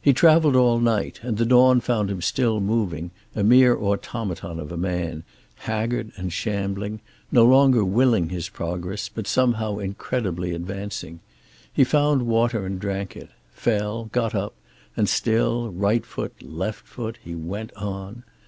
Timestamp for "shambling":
6.32-7.00